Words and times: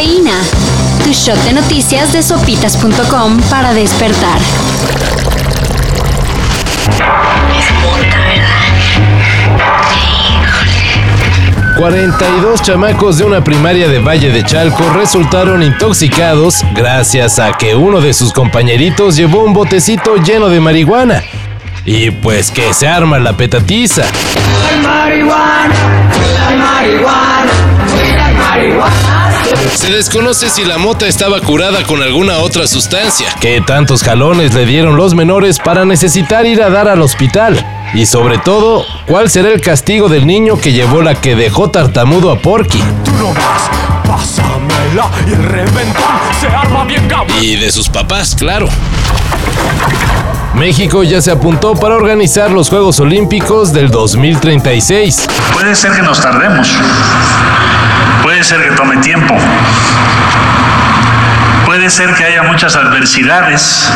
Cafeína. 0.00 0.40
Tu 1.04 1.12
shot 1.12 1.36
de 1.44 1.52
noticias 1.52 2.10
de 2.10 2.22
sopitas.com 2.22 3.38
para 3.50 3.74
despertar. 3.74 4.40
42 11.76 12.62
chamacos 12.62 13.18
de 13.18 13.24
una 13.24 13.44
primaria 13.44 13.88
de 13.88 13.98
Valle 13.98 14.30
de 14.30 14.42
Chalco 14.42 14.90
resultaron 14.94 15.62
intoxicados 15.62 16.64
gracias 16.74 17.38
a 17.38 17.52
que 17.52 17.74
uno 17.74 18.00
de 18.00 18.14
sus 18.14 18.32
compañeritos 18.32 19.16
llevó 19.16 19.44
un 19.44 19.52
botecito 19.52 20.16
lleno 20.16 20.48
de 20.48 20.60
marihuana. 20.60 21.22
Y 21.84 22.10
pues 22.10 22.50
que 22.50 22.72
se 22.72 22.88
arma 22.88 23.18
la 23.18 23.36
petatiza. 23.36 24.04
Se 29.74 29.90
desconoce 29.90 30.48
si 30.50 30.64
la 30.64 30.78
mota 30.78 31.06
estaba 31.06 31.40
curada 31.40 31.82
con 31.84 32.02
alguna 32.02 32.38
otra 32.38 32.66
sustancia. 32.66 33.28
Que 33.40 33.60
tantos 33.60 34.02
jalones 34.02 34.54
le 34.54 34.66
dieron 34.66 34.96
los 34.96 35.14
menores 35.14 35.58
para 35.58 35.84
necesitar 35.84 36.46
ir 36.46 36.62
a 36.62 36.70
dar 36.70 36.88
al 36.88 37.02
hospital. 37.02 37.64
Y 37.94 38.06
sobre 38.06 38.38
todo, 38.38 38.84
¿cuál 39.06 39.30
será 39.30 39.48
el 39.50 39.60
castigo 39.60 40.08
del 40.08 40.26
niño 40.26 40.58
que 40.60 40.72
llevó 40.72 41.02
la 41.02 41.14
que 41.14 41.34
dejó 41.34 41.70
tartamudo 41.70 42.30
a 42.30 42.38
Porky? 42.38 42.82
y 47.40 47.56
de 47.56 47.70
sus 47.70 47.88
papás, 47.88 48.34
claro. 48.34 48.68
México 50.54 51.02
ya 51.04 51.22
se 51.22 51.30
apuntó 51.30 51.74
para 51.74 51.94
organizar 51.94 52.50
los 52.50 52.68
Juegos 52.68 53.00
Olímpicos 53.00 53.72
del 53.72 53.90
2036. 53.90 55.26
Puede 55.52 55.74
ser 55.76 55.92
que 55.92 56.02
nos 56.02 56.20
tardemos, 56.20 56.68
puede 58.40 58.48
ser 58.48 58.70
que 58.70 58.74
tome 58.74 58.96
tiempo, 59.02 59.34
puede 61.80 61.90
ser 61.90 62.12
que 62.12 62.24
haya 62.24 62.42
muchas 62.42 62.76
adversidades, 62.76 63.88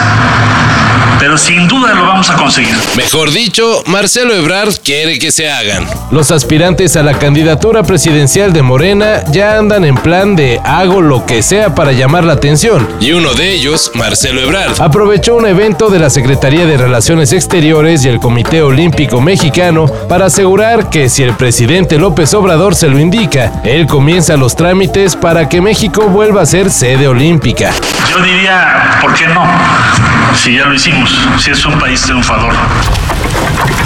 pero 1.20 1.36
sin 1.36 1.68
duda 1.68 1.92
lo 1.92 2.06
vamos 2.06 2.30
a 2.30 2.34
conseguir. 2.34 2.74
Mejor 2.96 3.30
dicho, 3.30 3.82
Marcelo 3.86 4.34
Ebrard 4.34 4.74
quiere 4.82 5.18
que 5.18 5.30
se 5.30 5.50
hagan. 5.50 5.86
Los 6.10 6.30
aspirantes 6.30 6.96
a 6.96 7.02
la 7.02 7.18
candidatura 7.18 7.82
presidencial 7.82 8.54
de 8.54 8.62
Morena 8.62 9.22
ya 9.30 9.58
andan 9.58 9.84
en 9.84 9.96
plan 9.96 10.34
de 10.34 10.60
hago 10.64 11.02
lo 11.02 11.26
que 11.26 11.42
sea 11.42 11.74
para 11.74 11.92
llamar 11.92 12.24
la 12.24 12.32
atención. 12.32 12.88
Y 13.00 13.12
uno 13.12 13.34
de 13.34 13.52
ellos, 13.52 13.92
Marcelo 13.94 14.40
Ebrard, 14.40 14.80
aprovechó 14.80 15.36
un 15.36 15.46
evento 15.46 15.90
de 15.90 15.98
la 15.98 16.08
Secretaría 16.08 16.64
de 16.64 16.78
Relaciones 16.78 17.34
Exteriores 17.34 18.02
y 18.04 18.08
el 18.08 18.18
Comité 18.18 18.62
Olímpico 18.62 19.20
Mexicano 19.20 19.86
para 20.08 20.26
asegurar 20.26 20.88
que 20.88 21.10
si 21.10 21.22
el 21.22 21.34
presidente 21.34 21.98
López 21.98 22.32
Obrador 22.32 22.74
se 22.74 22.88
lo 22.88 22.98
indica, 22.98 23.60
él 23.62 23.86
comienza 23.86 24.38
los 24.38 24.56
trámites 24.56 25.16
para 25.16 25.50
que 25.50 25.60
México 25.60 26.08
vuelva 26.08 26.40
a 26.40 26.46
ser 26.46 26.70
sede 26.70 27.08
olímpica. 27.08 27.73
Yo 28.08 28.18
diría, 28.22 28.98
¿por 29.00 29.14
qué 29.14 29.26
no? 29.28 29.44
Si 30.34 30.56
ya 30.56 30.66
lo 30.66 30.74
hicimos 30.74 31.10
si 31.38 31.50
es 31.50 31.64
un 31.64 31.78
país 31.78 32.00
triunfador. 32.02 32.54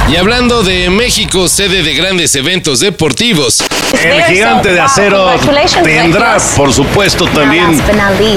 Y 0.08 0.16
hablando 0.16 0.62
de 0.62 0.88
México, 0.88 1.48
sede 1.48 1.82
de 1.82 1.94
grandes 1.94 2.34
eventos 2.34 2.80
deportivos. 2.80 3.62
El 4.02 4.22
gigante 4.24 4.72
de 4.72 4.80
acero 4.80 5.30
tendrá, 5.82 6.38
por 6.56 6.72
supuesto, 6.72 7.26
también 7.26 7.80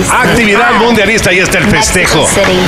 actividad 0.09 0.73
mundialista 0.79 1.31
y 1.31 1.39
está 1.39 1.59
el 1.59 1.67
festejo. 1.67 2.27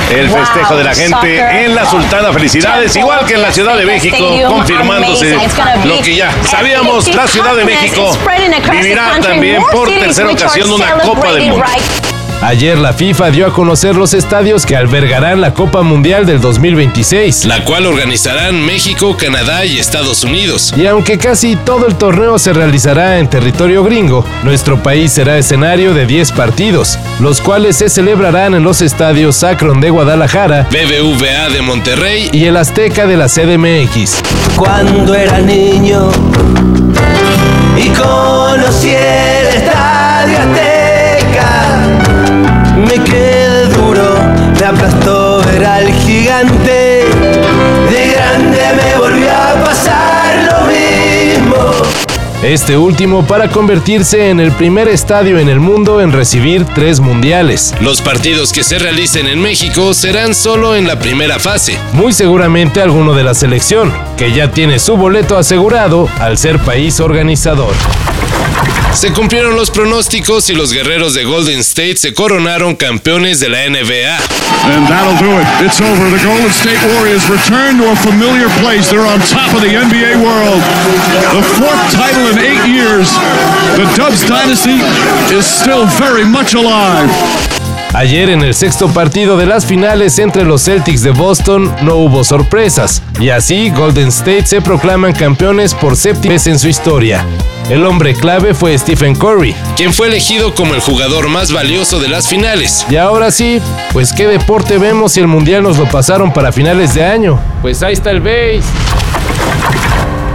El 0.10 0.30
festejo 0.30 0.78
de 0.78 0.84
la 0.86 0.96
gente 0.96 1.66
en 1.66 1.76
la 1.76 1.86
Sultana. 1.86 2.32
Felicidades, 2.32 2.96
igual 2.96 3.26
que 3.26 3.34
en 3.34 3.42
la 3.42 3.52
Ciudad 3.52 3.78
de 3.78 3.86
México, 3.86 4.18
confirmándose 4.48 5.38
lo 5.84 6.02
que 6.02 6.16
ya 6.16 6.32
sabíamos. 6.44 7.14
La 7.14 7.28
Ciudad 7.28 7.56
de 7.56 7.66
México 7.66 8.18
vivirá 8.72 9.20
también 9.22 9.62
por 9.72 9.90
tercera 9.90 10.30
ocasión 10.30 10.72
una 10.72 10.94
Copa 11.00 11.34
del 11.34 11.50
Mundo. 11.50 11.66
Ayer 12.44 12.78
la 12.78 12.92
FIFA 12.92 13.32
dio 13.32 13.48
a 13.48 13.54
conocer 13.54 13.96
los 13.96 14.14
estadios 14.14 14.66
que 14.66 14.76
albergarán 14.76 15.40
la 15.40 15.54
Copa 15.54 15.82
Mundial 15.82 16.26
del 16.26 16.42
2026, 16.42 17.46
la 17.46 17.64
cual 17.64 17.86
organizarán 17.86 18.66
México, 18.66 19.16
Canadá 19.16 19.64
y 19.64 19.80
Estados 19.80 20.26
Unidos. 20.26 20.74
Y 20.76 20.86
aunque 20.86 21.18
casi 21.18 21.56
todo 21.56 21.88
el 21.88 21.96
torneo 21.96 22.38
se 22.38 22.52
realizará 22.52 23.20
en 23.20 23.30
territorio 23.30 23.82
gringo, 23.86 24.26
nuestro 24.44 24.84
país 24.84 25.14
será 25.14 25.38
escenario 25.38 25.94
de 25.94 26.06
10 26.06 26.34
partidos, 26.34 27.00
los 27.22 27.40
cuales 27.40 27.78
se 27.78 27.88
celebrarán 27.88 28.56
en 28.56 28.64
los 28.64 28.82
estadios 28.82 29.42
Akron 29.46 29.80
de 29.80 29.92
Guadalajara, 29.92 30.68
BBVA 30.70 31.50
de 31.50 31.62
Monterrey 31.62 32.30
y 32.34 32.44
el 32.44 32.58
Azteca 32.58 33.08
de 33.08 33.16
la 33.16 33.28
CDMX. 33.30 34.22
Cuando 34.58 35.16
era 35.16 35.40
niño 35.40 36.12
y 37.78 37.88
conocí 37.88 38.90
ver 45.64 45.66
al 45.66 45.94
gigante. 46.02 47.06
De 47.90 48.14
grande 48.14 48.60
me 48.76 49.00
volvió 49.00 49.32
a 49.32 49.64
pasar 49.64 50.50
lo 50.52 50.68
mismo. 50.68 51.56
Este 52.44 52.76
último 52.76 53.26
para 53.26 53.50
convertirse 53.50 54.30
en 54.30 54.42
el 54.42 54.52
primer 54.52 54.90
estadio 54.90 55.40
en 55.40 55.48
el 55.48 55.62
mundo 55.62 56.02
en 56.02 56.12
recibir 56.12 56.66
tres 56.66 57.00
mundiales. 57.00 57.74
Los 57.80 58.02
partidos 58.02 58.52
que 58.52 58.66
se 58.66 58.80
realicen 58.80 59.28
en 59.28 59.42
México 59.42 59.94
serán 59.94 60.36
solo 60.36 60.76
en 60.76 60.86
la 60.86 61.00
primera 61.00 61.40
fase, 61.40 61.78
muy 61.94 62.12
seguramente 62.12 62.82
alguno 62.82 63.14
de 63.14 63.24
la 63.24 63.34
selección, 63.34 63.94
que 64.18 64.34
ya 64.34 64.52
tiene 64.52 64.80
su 64.80 64.98
boleto 64.98 65.38
asegurado 65.38 66.10
al 66.20 66.38
ser 66.38 66.60
país 66.60 67.00
organizador. 67.00 67.74
Se 68.94 69.12
cumplieron 69.12 69.56
los 69.56 69.72
pronósticos 69.72 70.50
y 70.50 70.54
los 70.54 70.72
guerreros 70.72 71.14
de 71.14 71.24
Golden 71.24 71.60
State 71.60 71.98
se 71.98 72.14
coronaron 72.14 72.76
campeones 72.76 73.40
de 73.40 73.50
la 73.50 73.68
NBA. 73.68 74.18
And 74.66 74.88
that'll 74.88 75.18
do 75.18 75.40
it. 75.40 75.48
It's 75.66 75.82
over. 75.82 76.10
The 76.10 76.24
Golden 76.24 76.52
State 76.52 76.80
Warriors 76.96 77.28
return 77.30 77.80
to 77.80 77.92
a 77.92 77.96
familiar 77.98 78.48
place. 78.62 78.92
They're 78.92 79.06
on 79.06 79.20
top 79.28 79.54
of 79.54 79.62
the 79.62 79.76
NBA 79.76 80.24
world. 80.24 80.62
The 81.36 81.44
fourth 81.60 81.84
title 81.92 82.32
in 82.32 82.40
eight 82.40 82.64
years. 82.70 83.12
The 83.76 83.92
Dubs 83.98 84.24
dynasty 84.26 84.80
is 85.36 85.46
still 85.46 85.86
very 86.00 86.26
much 86.26 86.54
alive. 86.54 87.10
Ayer 87.94 88.32
en 88.32 88.42
el 88.42 88.56
sexto 88.56 88.88
partido 88.88 89.38
de 89.38 89.46
las 89.46 89.68
finales 89.68 90.18
entre 90.18 90.46
los 90.46 90.64
Celtics 90.64 91.04
de 91.04 91.12
Boston 91.12 91.72
no 91.84 91.98
hubo 91.98 92.24
sorpresas, 92.24 93.04
y 93.20 93.30
así 93.30 93.70
Golden 93.70 94.08
State 94.08 94.48
se 94.48 94.62
proclaman 94.62 95.14
campeones 95.14 95.76
por 95.76 95.96
séptima 95.96 96.34
vez 96.34 96.48
en 96.48 96.58
su 96.58 96.68
historia. 96.68 97.24
El 97.70 97.86
hombre 97.86 98.16
clave 98.16 98.56
fue 98.56 98.76
Stephen 98.80 99.14
Curry, 99.14 99.54
quien 99.78 99.94
fue 99.94 100.08
elegido 100.08 100.56
como 100.56 100.74
el 100.74 100.82
jugador 100.82 101.30
más 101.30 101.52
valioso 101.52 102.00
de 102.00 102.08
las 102.08 102.28
finales. 102.28 102.84
Y 102.90 102.96
ahora 102.96 103.30
sí, 103.30 103.62
pues 103.92 104.12
qué 104.12 104.26
deporte 104.26 104.80
vemos 104.80 105.12
si 105.12 105.20
el 105.20 105.28
mundial 105.28 105.62
nos 105.62 105.78
lo 105.78 105.88
pasaron 105.88 106.34
para 106.34 106.52
finales 106.52 106.96
de 106.96 107.06
año. 107.06 107.40
Pues 107.62 107.84
ahí 107.84 107.94
está 107.94 108.10
el 108.10 108.22
base. 108.22 108.64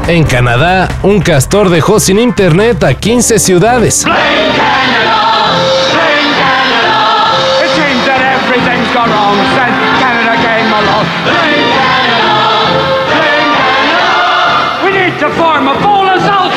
En 0.07 0.23
Canadá, 0.23 0.89
un 1.03 1.21
castor 1.21 1.71
dejó 1.71 1.99
sin 1.99 2.21
internet 2.21 2.85
a 2.85 2.95
15 2.95 3.41
ciudades. 3.41 4.07
Wrong 9.11 9.39
said 9.57 9.75
Canada 10.01 10.35
came 10.45 10.69
along. 10.69 11.07
Bring 11.25 11.65
Canada, 11.81 12.37
bring 13.09 13.49
Canada. 13.57 14.11
We 14.85 14.91
need 14.93 15.15
to 15.21 15.29
form 15.39 15.65
a 15.69 15.77
bowl 15.81 16.07
of 16.07 16.21
salt. 16.23 16.53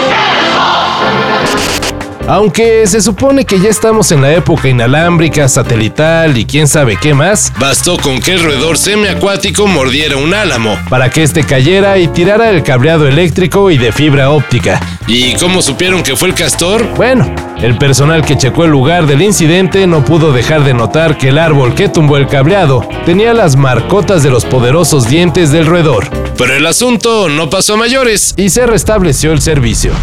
Aunque 2.28 2.88
se 2.88 3.02
supone 3.02 3.46
que 3.46 3.60
ya 3.60 3.70
estamos 3.70 4.12
en 4.12 4.22
la 4.22 4.34
época 4.34 4.70
inalámbrica, 4.70 5.48
satelital 5.48 6.38
y 6.38 6.46
quién 6.46 6.68
sabe 6.68 6.98
qué 7.02 7.14
más, 7.14 7.52
bastó 7.60 7.98
con 7.98 8.20
que 8.20 8.34
el 8.34 8.44
roedor 8.44 8.78
semiacuático 8.78 9.68
mordiera 9.68 10.18
un 10.18 10.34
álamo 10.34 10.78
para 10.90 11.10
que 11.10 11.24
este 11.24 11.44
cayera 11.44 11.98
y 11.98 12.08
tirara 12.08 12.50
el 12.50 12.64
cableado 12.64 13.08
eléctrico 13.08 13.72
y 13.72 13.78
de 13.78 13.92
fibra 13.92 14.30
óptica. 14.30 14.80
¿Y 15.08 15.34
cómo 15.36 15.62
supieron 15.62 16.04
que 16.04 16.16
fue 16.16 16.30
el 16.30 16.36
castor? 16.36 16.86
Bueno, 16.96 17.34
el 17.62 17.78
personal 17.78 18.24
que 18.24 18.38
checó 18.38 18.66
el 18.66 18.72
lugar 18.72 19.08
del 19.08 19.22
incidente 19.22 19.86
no 19.88 20.06
pudo 20.06 20.32
dejar 20.32 20.64
de 20.64 20.74
notar 20.74 21.18
que 21.18 21.30
el 21.30 21.38
árbol 21.38 21.76
que 21.76 21.90
tumbó 21.90 22.18
el 22.18 22.28
cableado 22.28 22.88
tenía 23.06 23.34
las 23.34 23.56
marcotas 23.56 24.24
de 24.24 24.30
los 24.30 24.46
poderosos 24.46 25.10
dientes 25.10 25.52
del 25.52 25.66
roedor. 25.66 26.31
Pero 26.42 26.56
el 26.56 26.66
asunto 26.66 27.30
no 27.30 27.52
pasó 27.52 27.76
a 27.76 27.78
mayores 27.78 28.34
y 28.36 28.50
se 28.50 28.66
restableció 28.66 29.32
el 29.32 29.44
servicio. 29.44 29.94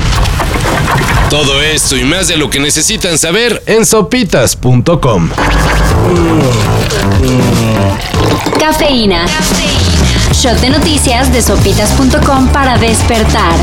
Todo 1.31 1.61
esto 1.61 1.97
y 1.97 2.05
más 2.05 2.29
de 2.29 2.37
lo 2.37 2.49
que 2.49 2.61
necesitan 2.61 3.19
saber 3.19 3.61
en 3.67 3.85
sopitas.com. 3.85 5.31
Cafeína. 8.61 9.27
Shot 10.33 10.61
de 10.61 10.71
noticias 10.71 11.33
de 11.33 11.43
sopitas.com 11.43 12.47
para 12.53 12.79
despertar. 12.79 13.55